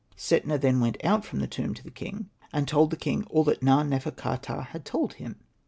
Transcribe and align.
Setna 0.17 0.57
then 0.59 0.79
went 0.79 0.97
out 1.05 1.23
from 1.23 1.41
the 1.41 1.47
tomb 1.47 1.75
to 1.75 1.83
the 1.83 1.91
king, 1.91 2.31
and 2.51 2.67
told 2.67 2.89
the 2.89 2.97
king 2.97 3.23
all 3.25 3.43
that 3.43 3.61
Na.nefer.ka.ptah 3.61 4.63
had 4.63 4.83
told 4.83 5.13
him. 5.13 5.35